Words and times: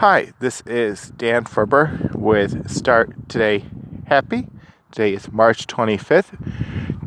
Hi, 0.00 0.32
this 0.38 0.60
is 0.60 1.10
Dan 1.16 1.44
Ferber 1.44 2.12
with 2.14 2.70
Start 2.70 3.28
Today 3.28 3.64
Happy. 4.06 4.46
Today 4.92 5.12
is 5.12 5.32
March 5.32 5.66
25th, 5.66 6.38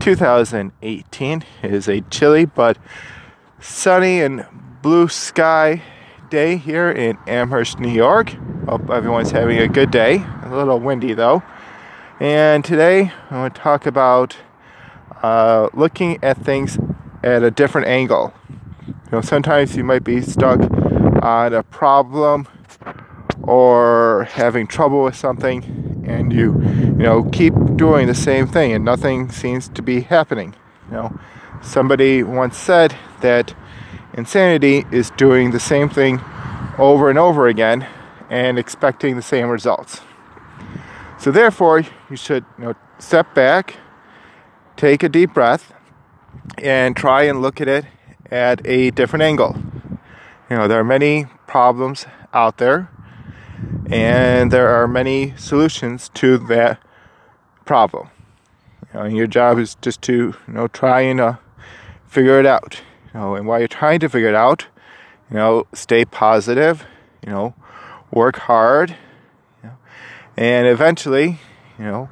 2018. 0.01 1.45
It 1.63 1.73
is 1.73 1.87
a 1.87 2.01
chilly 2.01 2.43
but 2.43 2.77
sunny 3.61 4.19
and 4.19 4.45
blue 4.81 5.07
sky 5.07 5.81
day 6.29 6.57
here 6.57 6.91
in 6.91 7.17
Amherst, 7.27 7.79
New 7.79 7.87
York. 7.87 8.35
Hope 8.67 8.89
everyone's 8.89 9.31
having 9.31 9.59
a 9.59 9.69
good 9.69 9.89
day. 9.89 10.25
A 10.43 10.53
little 10.53 10.77
windy 10.77 11.13
though. 11.13 11.43
And 12.19 12.65
today 12.65 13.13
I 13.29 13.37
want 13.37 13.55
to 13.55 13.61
talk 13.61 13.85
about 13.85 14.35
uh, 15.23 15.69
looking 15.73 16.21
at 16.21 16.43
things 16.43 16.77
at 17.23 17.41
a 17.41 17.51
different 17.51 17.87
angle. 17.87 18.33
You 18.85 19.11
know, 19.13 19.21
sometimes 19.21 19.77
you 19.77 19.85
might 19.85 20.03
be 20.03 20.19
stuck 20.19 20.59
on 21.23 21.53
a 21.53 21.63
problem 21.63 22.49
or 23.51 24.29
having 24.31 24.65
trouble 24.65 25.03
with 25.03 25.13
something 25.13 26.05
and 26.07 26.31
you 26.31 26.53
you 26.63 27.03
know 27.03 27.21
keep 27.31 27.53
doing 27.75 28.07
the 28.07 28.15
same 28.15 28.47
thing 28.47 28.71
and 28.71 28.85
nothing 28.85 29.29
seems 29.29 29.67
to 29.67 29.81
be 29.81 29.99
happening. 29.99 30.55
You 30.89 30.95
know 30.95 31.19
somebody 31.61 32.23
once 32.23 32.57
said 32.57 32.95
that 33.19 33.53
insanity 34.13 34.85
is 34.89 35.11
doing 35.17 35.51
the 35.51 35.59
same 35.59 35.89
thing 35.89 36.21
over 36.77 37.09
and 37.09 37.19
over 37.19 37.47
again 37.47 37.85
and 38.29 38.57
expecting 38.57 39.17
the 39.17 39.21
same 39.21 39.49
results. 39.49 39.99
So 41.19 41.29
therefore 41.29 41.83
you 42.09 42.15
should 42.15 42.45
you 42.57 42.63
know 42.63 42.75
step 42.99 43.35
back 43.35 43.75
take 44.77 45.03
a 45.03 45.09
deep 45.09 45.33
breath 45.33 45.73
and 46.57 46.95
try 46.95 47.23
and 47.23 47.41
look 47.41 47.59
at 47.59 47.67
it 47.67 47.83
at 48.31 48.65
a 48.65 48.91
different 48.91 49.23
angle. 49.23 49.57
You 50.49 50.55
know 50.55 50.69
there 50.69 50.79
are 50.79 50.85
many 50.85 51.25
problems 51.47 52.05
out 52.33 52.57
there 52.57 52.89
and 53.89 54.51
there 54.51 54.69
are 54.69 54.87
many 54.87 55.33
solutions 55.37 56.09
to 56.15 56.37
that 56.37 56.81
problem. 57.65 58.09
You 58.93 58.99
know, 58.99 59.05
your 59.05 59.27
job 59.27 59.59
is 59.59 59.75
just 59.81 60.01
to 60.03 60.13
you 60.47 60.53
know 60.53 60.67
try 60.67 61.01
and 61.01 61.19
uh, 61.19 61.35
figure 62.07 62.39
it 62.39 62.45
out. 62.45 62.81
You 63.13 63.19
know, 63.19 63.35
and 63.35 63.47
while 63.47 63.59
you're 63.59 63.67
trying 63.67 63.99
to 64.01 64.09
figure 64.09 64.29
it 64.29 64.35
out, 64.35 64.67
you 65.29 65.37
know, 65.37 65.67
stay 65.73 66.05
positive. 66.05 66.85
You 67.25 67.31
know, 67.31 67.53
work 68.11 68.37
hard. 68.37 68.91
You 69.63 69.69
know, 69.69 69.77
and 70.37 70.67
eventually, 70.67 71.39
you 71.77 71.85
know, 71.85 72.09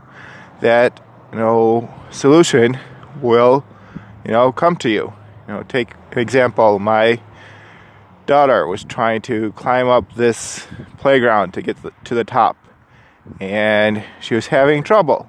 that 0.61 0.99
you 1.31 1.39
know 1.39 1.93
solution 2.09 2.79
will 3.21 3.65
you 4.25 4.31
know 4.31 4.51
come 4.51 4.75
to 4.77 4.89
you. 4.89 5.13
You 5.47 5.55
know, 5.55 5.63
take 5.63 5.93
an 6.11 6.19
example. 6.19 6.79
My 6.79 7.19
daughter 8.29 8.67
was 8.67 8.83
trying 8.83 9.19
to 9.23 9.51
climb 9.53 9.87
up 9.87 10.13
this 10.13 10.67
playground 10.99 11.51
to 11.51 11.63
get 11.63 11.75
to 12.03 12.13
the 12.13 12.23
top, 12.23 12.55
and 13.39 14.05
she 14.21 14.35
was 14.35 14.47
having 14.47 14.83
trouble. 14.83 15.27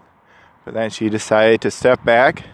But 0.66 0.74
then 0.74 0.90
she 0.90 1.08
decided 1.08 1.62
to 1.62 1.70
step 1.70 2.04
back, 2.04 2.44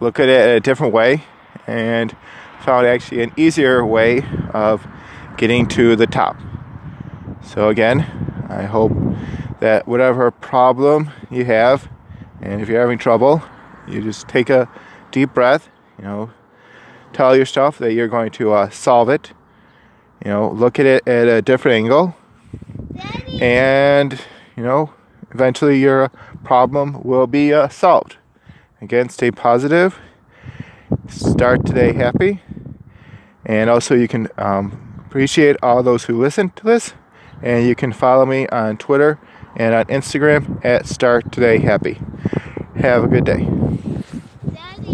look 0.00 0.20
at 0.20 0.28
it 0.28 0.56
a 0.56 0.60
different 0.60 0.94
way, 0.94 1.24
and 1.66 2.16
found 2.60 2.86
actually 2.86 3.24
an 3.24 3.32
easier 3.36 3.84
way 3.84 4.22
of 4.54 4.86
getting 5.36 5.66
to 5.66 5.96
the 5.96 6.06
top. 6.06 6.36
So, 7.42 7.68
again, 7.68 8.02
I 8.48 8.62
hope 8.62 8.92
that 9.58 9.88
whatever 9.88 10.30
problem 10.30 11.10
you 11.28 11.44
have, 11.44 11.88
and 12.40 12.62
if 12.62 12.68
you're 12.68 12.80
having 12.80 12.98
trouble, 12.98 13.42
you 13.88 14.00
just 14.00 14.28
take 14.28 14.48
a 14.48 14.70
deep 15.10 15.34
breath, 15.34 15.68
you 15.98 16.04
know, 16.04 16.30
tell 17.12 17.36
yourself 17.36 17.78
that 17.78 17.94
you're 17.94 18.06
going 18.06 18.30
to 18.30 18.52
uh, 18.52 18.70
solve 18.70 19.08
it 19.08 19.32
you 20.26 20.32
know, 20.32 20.50
look 20.50 20.80
at 20.80 20.86
it 20.86 21.06
at 21.06 21.28
a 21.28 21.40
different 21.40 21.76
angle. 21.76 22.16
Daddy. 22.96 23.40
And, 23.40 24.20
you 24.56 24.64
know, 24.64 24.92
eventually 25.30 25.78
your 25.78 26.08
problem 26.42 27.00
will 27.04 27.28
be 27.28 27.54
uh, 27.54 27.68
solved. 27.68 28.16
Again, 28.80 29.08
stay 29.08 29.30
positive. 29.30 30.00
Start 31.06 31.64
today 31.64 31.92
happy. 31.92 32.42
And 33.44 33.70
also, 33.70 33.94
you 33.94 34.08
can 34.08 34.26
um, 34.36 35.04
appreciate 35.06 35.58
all 35.62 35.84
those 35.84 36.06
who 36.06 36.20
listen 36.20 36.50
to 36.56 36.64
this. 36.64 36.94
And 37.40 37.68
you 37.68 37.76
can 37.76 37.92
follow 37.92 38.26
me 38.26 38.48
on 38.48 38.78
Twitter 38.78 39.20
and 39.54 39.76
on 39.76 39.84
Instagram 39.84 40.64
at 40.64 40.88
Start 40.88 41.30
Today 41.30 41.60
Happy. 41.60 42.00
Have 42.74 43.04
a 43.04 43.06
good 43.06 43.24
day. 43.24 43.85